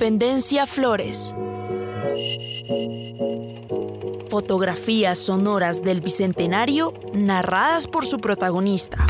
[0.00, 1.34] Independencia Flores.
[4.30, 9.06] Fotografías sonoras del Bicentenario narradas por su protagonista.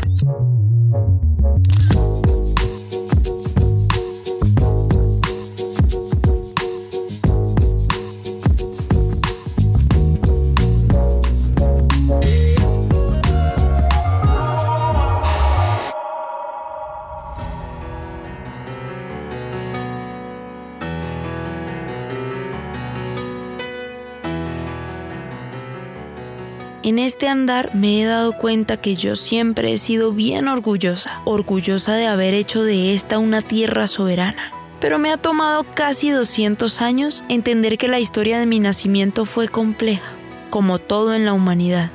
[27.01, 32.07] Este andar me he dado cuenta que yo siempre he sido bien orgullosa, orgullosa de
[32.07, 34.51] haber hecho de esta una tierra soberana.
[34.79, 39.47] Pero me ha tomado casi 200 años entender que la historia de mi nacimiento fue
[39.47, 40.13] compleja,
[40.49, 41.91] como todo en la humanidad.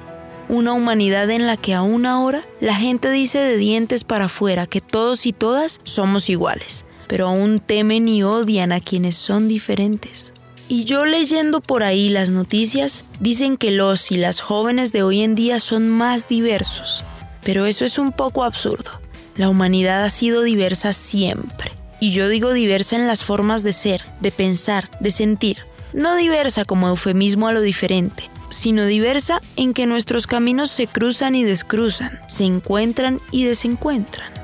[0.48, 4.80] Una humanidad en la que aún ahora la gente dice de dientes para afuera que
[4.80, 10.32] todos y todas somos iguales, pero aún temen y odian a quienes son diferentes.
[10.68, 15.22] Y yo leyendo por ahí las noticias, dicen que los y las jóvenes de hoy
[15.22, 17.04] en día son más diversos.
[17.44, 18.90] Pero eso es un poco absurdo.
[19.36, 21.70] La humanidad ha sido diversa siempre.
[22.00, 25.58] Y yo digo diversa en las formas de ser, de pensar, de sentir.
[25.92, 31.36] No diversa como eufemismo a lo diferente, sino diversa en que nuestros caminos se cruzan
[31.36, 34.35] y descruzan, se encuentran y desencuentran.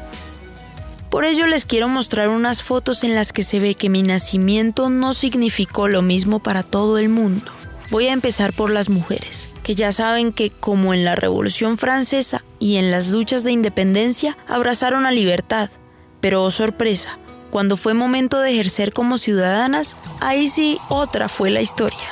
[1.12, 4.88] Por ello les quiero mostrar unas fotos en las que se ve que mi nacimiento
[4.88, 7.52] no significó lo mismo para todo el mundo.
[7.90, 12.42] Voy a empezar por las mujeres, que ya saben que como en la Revolución Francesa
[12.58, 15.68] y en las luchas de independencia abrazaron a libertad.
[16.22, 17.18] Pero oh sorpresa,
[17.50, 22.08] cuando fue momento de ejercer como ciudadanas, ahí sí otra fue la historia.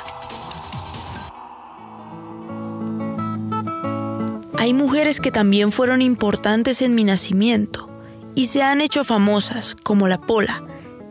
[4.59, 7.90] Hay mujeres que también fueron importantes en mi nacimiento,
[8.35, 10.63] y se han hecho famosas, como la Pola.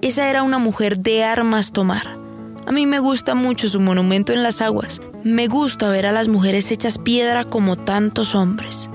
[0.01, 2.17] Esa era una mujer de armas tomar.
[2.65, 5.01] A mí me gusta mucho su monumento en las aguas.
[5.23, 8.89] Me gusta ver a las mujeres hechas piedra como tantos hombres.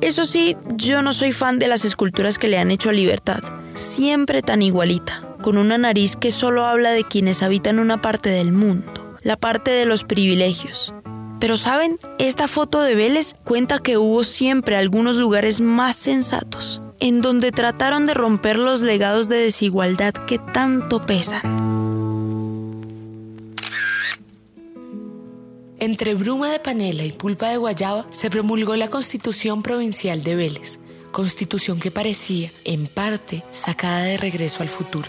[0.00, 3.42] Eso sí, yo no soy fan de las esculturas que le han hecho a Libertad.
[3.74, 8.52] Siempre tan igualita, con una nariz que solo habla de quienes habitan una parte del
[8.52, 10.94] mundo, la parte de los privilegios.
[11.42, 17.20] Pero saben, esta foto de Vélez cuenta que hubo siempre algunos lugares más sensatos, en
[17.20, 21.42] donde trataron de romper los legados de desigualdad que tanto pesan.
[25.80, 30.78] Entre bruma de panela y pulpa de guayaba se promulgó la Constitución Provincial de Vélez,
[31.10, 35.08] constitución que parecía, en parte, sacada de regreso al futuro.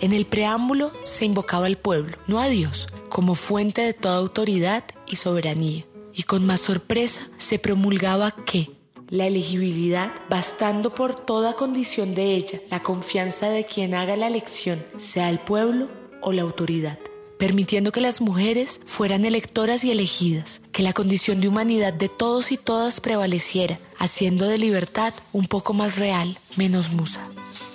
[0.00, 4.84] En el preámbulo se invocaba al pueblo, no a Dios, como fuente de toda autoridad
[5.06, 5.84] y soberanía
[6.18, 8.70] y con más sorpresa se promulgaba que
[9.08, 14.84] la elegibilidad, bastando por toda condición de ella, la confianza de quien haga la elección,
[14.96, 15.88] sea el pueblo
[16.20, 16.98] o la autoridad,
[17.38, 22.50] permitiendo que las mujeres fueran electoras y elegidas, que la condición de humanidad de todos
[22.50, 27.26] y todas prevaleciera, haciendo de libertad un poco más real, menos musa.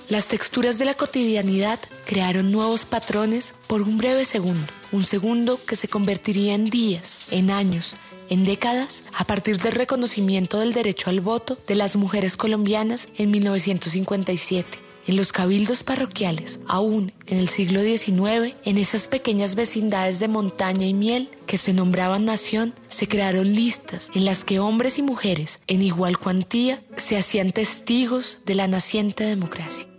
[0.09, 1.79] Las texturas de la cotidianidad
[2.13, 7.49] crearon nuevos patrones por un breve segundo, un segundo que se convertiría en días, en
[7.49, 7.95] años,
[8.29, 13.31] en décadas a partir del reconocimiento del derecho al voto de las mujeres colombianas en
[13.31, 14.77] 1957.
[15.07, 20.85] En los cabildos parroquiales, aún en el siglo XIX, en esas pequeñas vecindades de montaña
[20.85, 25.61] y miel que se nombraban nación, se crearon listas en las que hombres y mujeres,
[25.65, 29.92] en igual cuantía, se hacían testigos de la naciente democracia.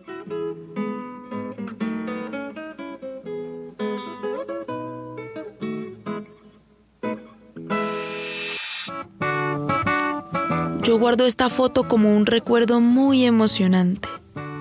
[10.84, 14.06] Yo guardo esta foto como un recuerdo muy emocionante.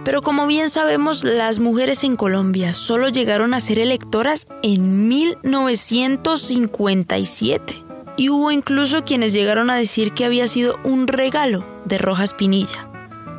[0.06, 7.84] Pero como bien sabemos, las mujeres en Colombia solo llegaron a ser electoras en 1957.
[8.16, 12.88] Y hubo incluso quienes llegaron a decir que había sido un regalo de Rojas Pinilla.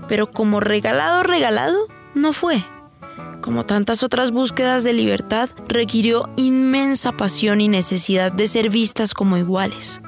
[0.06, 2.62] Pero como regalado, regalado, no fue.
[3.40, 9.38] Como tantas otras búsquedas de libertad, requirió inmensa pasión y necesidad de ser vistas como
[9.38, 10.02] iguales.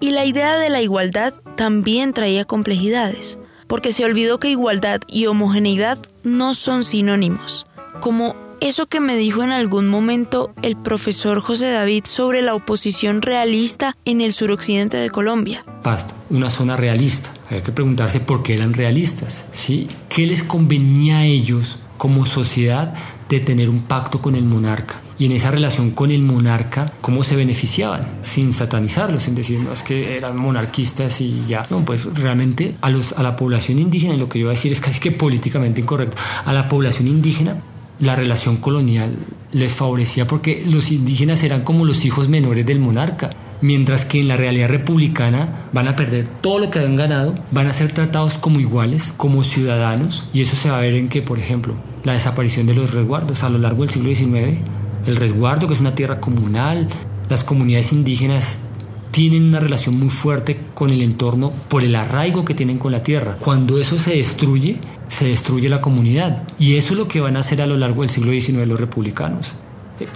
[0.00, 3.38] Y la idea de la igualdad también traía complejidades,
[3.68, 7.68] porque se olvidó que igualdad y homogeneidad no son sinónimos,
[8.00, 13.22] como eso que me dijo en algún momento el profesor José David sobre la oposición
[13.22, 15.64] realista en el suroccidente de Colombia.
[15.84, 17.32] Pasto, una zona realista.
[17.48, 19.46] Hay que preguntarse por qué eran realistas.
[19.52, 19.86] ¿sí?
[20.08, 22.92] ¿Qué les convenía a ellos como sociedad
[23.28, 25.00] de tener un pacto con el monarca?
[25.20, 29.72] y en esa relación con el monarca, cómo se beneficiaban, sin satanizarlos, sin decir, no,
[29.72, 31.64] es que eran monarquistas y ya.
[31.70, 34.56] No, pues realmente a, los, a la población indígena, y lo que yo voy a
[34.56, 37.62] decir es casi que políticamente incorrecto, a la población indígena
[38.00, 39.16] la relación colonial
[39.52, 44.26] les favorecía porque los indígenas eran como los hijos menores del monarca, mientras que en
[44.26, 48.38] la realidad republicana van a perder todo lo que habían ganado, van a ser tratados
[48.38, 52.12] como iguales, como ciudadanos, y eso se va a ver en que, por ejemplo, la
[52.14, 54.58] desaparición de los resguardos a lo largo del siglo XIX,
[55.06, 56.88] el resguardo que es una tierra comunal,
[57.28, 58.58] las comunidades indígenas
[59.10, 63.02] tienen una relación muy fuerte con el entorno por el arraigo que tienen con la
[63.02, 63.36] tierra.
[63.40, 64.78] Cuando eso se destruye,
[65.08, 66.44] se destruye la comunidad.
[66.58, 68.80] Y eso es lo que van a hacer a lo largo del siglo XIX los
[68.80, 69.54] republicanos.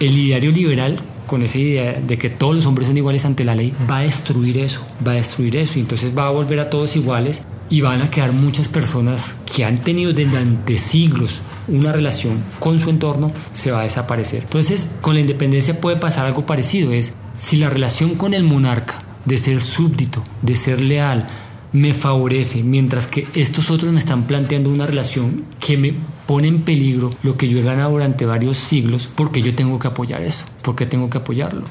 [0.01, 3.55] El ideario liberal, con esa idea de que todos los hombres son iguales ante la
[3.55, 5.79] ley, va a destruir eso, va a destruir eso.
[5.79, 9.65] Y entonces va a volver a todos iguales y van a quedar muchas personas que
[9.65, 14.43] han tenido durante siglos una relación con su entorno, se va a desaparecer.
[14.45, 19.03] Entonces, con la independencia puede pasar algo parecido, es si la relación con el monarca,
[19.25, 21.27] de ser súbdito, de ser leal,
[21.73, 25.95] me favorece, mientras que estos otros me están planteando una relación que me
[26.27, 29.89] pone en peligro lo que yo he ganado durante varios siglos, porque yo tengo que
[29.89, 31.65] apoyar eso, porque tengo que apoyarlo.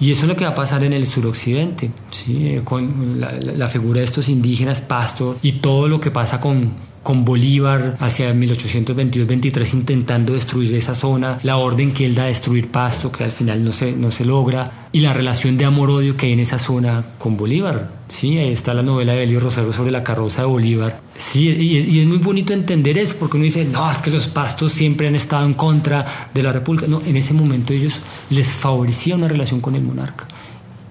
[0.00, 2.58] Y eso es lo que va a pasar en el suroccidente, ¿sí?
[2.64, 7.98] con la, figura de estos indígenas, Pasto, y todo lo que pasa con, con Bolívar
[8.00, 13.24] hacia 1822-23 intentando destruir esa zona, la orden que él da a destruir Pasto, que
[13.24, 16.40] al final no se, no se logra, y la relación de amor-odio que hay en
[16.40, 17.90] esa zona con Bolívar.
[18.08, 21.00] Sí, ahí está la novela de Belio Rosero sobre la carroza de Bolívar.
[21.16, 24.72] Sí, y es, muy bonito entender eso, porque uno dice, no, es que los pastos
[24.72, 26.04] siempre han estado en contra
[26.34, 26.86] de la República.
[26.88, 28.00] No, en ese momento ellos
[28.30, 30.26] les favorecía una relación con el monarca.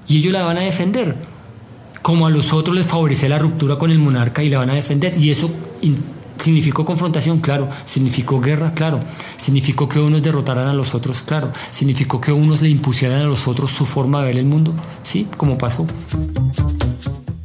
[0.07, 1.15] Y ellos la van a defender
[2.01, 4.73] como a los otros les favorece la ruptura con el monarca y la van a
[4.73, 5.17] defender.
[5.17, 5.51] Y eso
[6.39, 7.69] significó confrontación, claro.
[7.85, 8.99] Significó guerra, claro.
[9.37, 11.51] Significó que unos derrotaran a los otros, claro.
[11.71, 15.27] Significó que unos le impusieran a los otros su forma de ver el mundo, sí,
[15.37, 15.85] como pasó.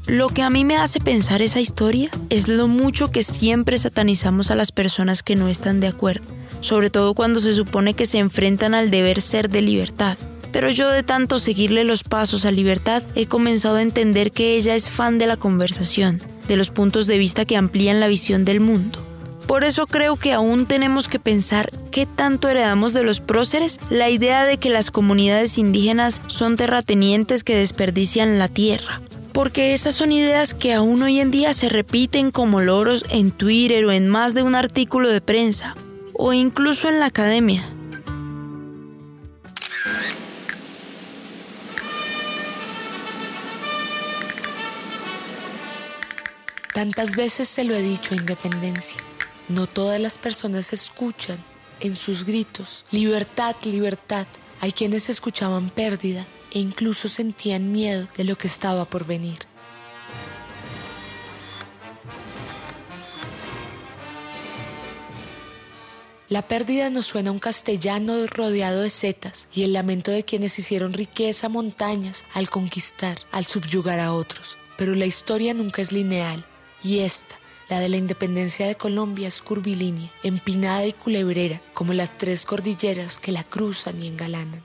[0.06, 4.50] Lo que a mí me hace pensar esa historia es lo mucho que siempre satanizamos
[4.50, 6.28] a las personas que no están de acuerdo,
[6.60, 10.16] sobre todo cuando se supone que se enfrentan al deber ser de libertad
[10.54, 14.76] pero yo de tanto seguirle los pasos a Libertad he comenzado a entender que ella
[14.76, 18.60] es fan de la conversación, de los puntos de vista que amplían la visión del
[18.60, 19.04] mundo.
[19.46, 24.08] Por eso creo que aún tenemos que pensar qué tanto heredamos de los próceres la
[24.08, 29.02] idea de que las comunidades indígenas son terratenientes que desperdician la tierra.
[29.32, 33.84] Porque esas son ideas que aún hoy en día se repiten como loros en Twitter
[33.84, 35.74] o en más de un artículo de prensa,
[36.14, 37.62] o incluso en la academia.
[46.84, 48.98] Tantas veces se lo he dicho a Independencia.
[49.48, 51.42] No todas las personas escuchan
[51.80, 54.26] en sus gritos, libertad, libertad.
[54.60, 59.38] Hay quienes escuchaban pérdida e incluso sentían miedo de lo que estaba por venir.
[66.28, 70.58] La pérdida nos suena a un castellano rodeado de setas y el lamento de quienes
[70.58, 74.58] hicieron riqueza montañas al conquistar, al subyugar a otros.
[74.76, 76.44] Pero la historia nunca es lineal
[76.84, 77.36] y esta,
[77.70, 83.16] la de la independencia de Colombia, es curvilínea, empinada y culebrera, como las tres cordilleras
[83.16, 84.62] que la cruzan y engalanan.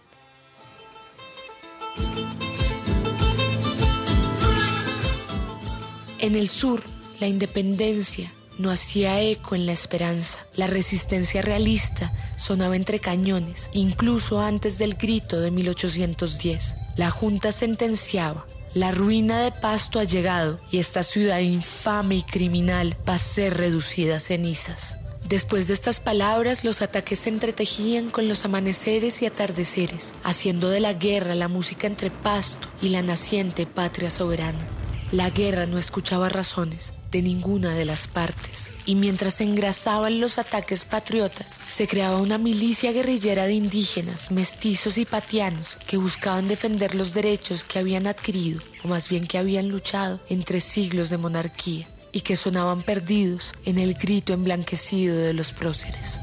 [6.20, 6.84] En el sur,
[7.22, 10.46] la independencia no hacía eco en la esperanza.
[10.58, 16.76] La resistencia realista sonaba entre cañones, incluso antes del grito de 1810.
[16.98, 22.96] La Junta sentenciaba la ruina de Pasto ha llegado y esta ciudad infame y criminal
[23.08, 24.98] va a ser reducida a cenizas.
[25.28, 30.80] Después de estas palabras, los ataques se entretejían con los amaneceres y atardeceres, haciendo de
[30.80, 34.60] la guerra la música entre Pasto y la naciente patria soberana.
[35.12, 40.38] La guerra no escuchaba razones de ninguna de las partes, y mientras se engrasaban los
[40.38, 46.96] ataques patriotas, se creaba una milicia guerrillera de indígenas, mestizos y patianos que buscaban defender
[46.96, 51.88] los derechos que habían adquirido, o más bien que habían luchado entre siglos de monarquía,
[52.12, 56.20] y que sonaban perdidos en el grito emblanquecido de los próceres.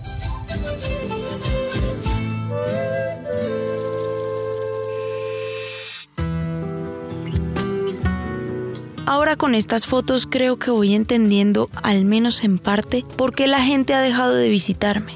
[9.07, 13.63] Ahora con estas fotos creo que voy entendiendo, al menos en parte, por qué la
[13.63, 15.13] gente ha dejado de visitarme.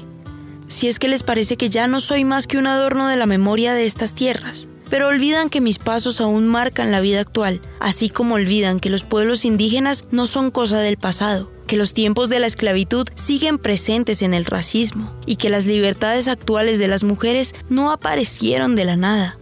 [0.67, 3.25] Si es que les parece que ya no soy más que un adorno de la
[3.25, 8.09] memoria de estas tierras, pero olvidan que mis pasos aún marcan la vida actual, así
[8.09, 12.39] como olvidan que los pueblos indígenas no son cosa del pasado, que los tiempos de
[12.39, 17.55] la esclavitud siguen presentes en el racismo y que las libertades actuales de las mujeres
[17.67, 19.37] no aparecieron de la nada.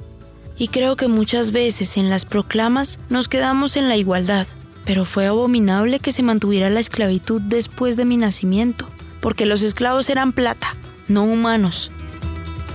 [0.60, 4.46] Y creo que muchas veces en las proclamas nos quedamos en la igualdad,
[4.86, 8.88] pero fue abominable que se mantuviera la esclavitud después de mi nacimiento,
[9.22, 10.76] porque los esclavos eran plata,
[11.08, 11.92] no humanos.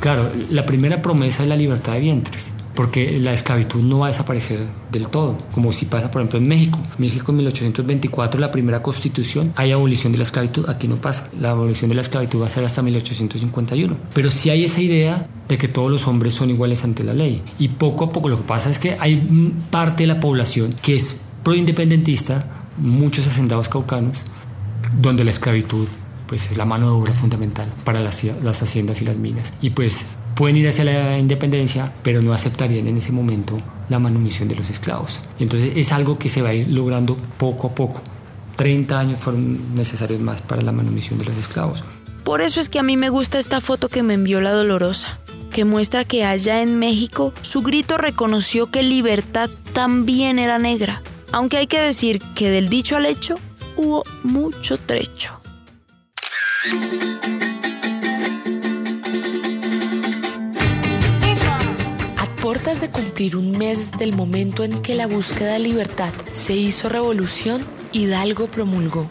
[0.00, 4.08] Claro, la primera promesa es la libertad de vientres porque la esclavitud no va a
[4.08, 6.78] desaparecer del todo, como si pasa por ejemplo en México.
[6.98, 11.30] México en 1824, la primera constitución, hay abolición de la esclavitud, aquí no pasa.
[11.38, 13.96] La abolición de la esclavitud va a ser hasta 1851.
[14.12, 17.42] Pero sí hay esa idea de que todos los hombres son iguales ante la ley.
[17.58, 20.96] Y poco a poco lo que pasa es que hay parte de la población que
[20.96, 24.24] es proindependentista, muchos hacendados caucanos,
[25.00, 25.86] donde la esclavitud
[26.26, 29.52] pues es la mano de obra fundamental para las, las haciendas y las minas.
[29.60, 34.48] Y pues pueden ir hacia la independencia, pero no aceptarían en ese momento la manumisión
[34.48, 35.20] de los esclavos.
[35.38, 38.02] Entonces es algo que se va a ir logrando poco a poco.
[38.56, 41.84] 30 años fueron necesarios más para la manumisión de los esclavos.
[42.24, 45.18] Por eso es que a mí me gusta esta foto que me envió la Dolorosa,
[45.50, 51.58] que muestra que allá en México su grito reconoció que libertad también era negra, aunque
[51.58, 53.38] hay que decir que del dicho al hecho
[53.76, 55.40] hubo mucho trecho.
[62.54, 66.88] Portas de cumplir un mes del momento en que la búsqueda de libertad se hizo
[66.88, 69.08] revolución, Hidalgo promulgó.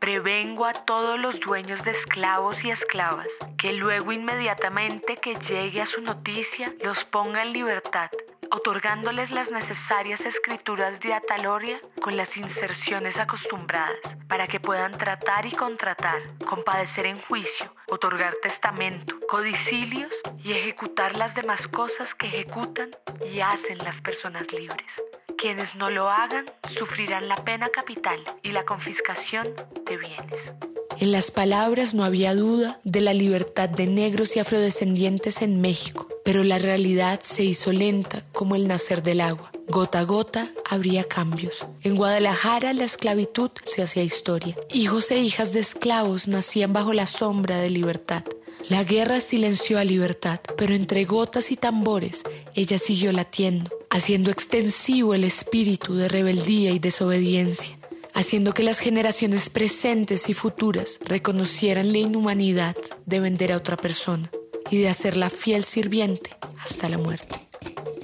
[0.00, 5.86] Prevengo a todos los dueños de esclavos y esclavas que luego inmediatamente que llegue a
[5.86, 8.10] su noticia los ponga en libertad
[8.50, 13.98] otorgándoles las necesarias escrituras de ataloria con las inserciones acostumbradas,
[14.28, 20.12] para que puedan tratar y contratar, compadecer en juicio, otorgar testamento, codicilios
[20.42, 22.90] y ejecutar las demás cosas que ejecutan
[23.30, 24.92] y hacen las personas libres.
[25.38, 30.52] Quienes no lo hagan sufrirán la pena capital y la confiscación de bienes.
[30.98, 36.08] En las palabras no había duda de la libertad de negros y afrodescendientes en México,
[36.26, 39.52] pero la realidad se hizo lenta como el nacer del agua.
[39.68, 41.64] Gota a gota habría cambios.
[41.82, 44.56] En Guadalajara la esclavitud se hacía historia.
[44.68, 48.24] Hijos e hijas de esclavos nacían bajo la sombra de libertad.
[48.68, 52.24] La guerra silenció a libertad, pero entre gotas y tambores
[52.56, 57.78] ella siguió latiendo, haciendo extensivo el espíritu de rebeldía y desobediencia
[58.14, 64.30] haciendo que las generaciones presentes y futuras reconocieran la inhumanidad de vender a otra persona
[64.70, 66.30] y de hacerla fiel sirviente
[66.62, 67.36] hasta la muerte.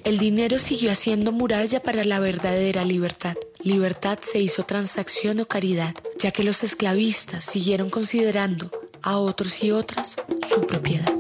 [0.05, 3.37] El dinero siguió haciendo muralla para la verdadera libertad.
[3.61, 8.71] Libertad se hizo transacción o caridad, ya que los esclavistas siguieron considerando
[9.03, 10.17] a otros y otras
[10.49, 11.13] su propiedad.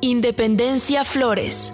[0.00, 1.72] Independencia Flores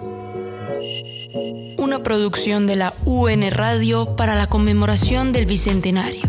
[1.79, 6.28] una producción de la UN Radio para la conmemoración del Bicentenario.